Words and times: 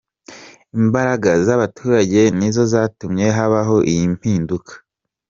Imbaraga 0.79 1.29
z’abaturage 1.45 2.21
nizo 2.37 2.63
zatumye 2.73 3.25
habaho 3.37 3.75
iyi 3.91 4.05
mpinduka. 4.15 4.73